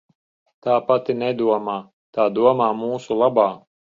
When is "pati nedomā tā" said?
0.87-2.27